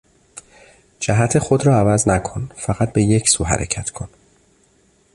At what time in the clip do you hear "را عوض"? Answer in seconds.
1.65-2.07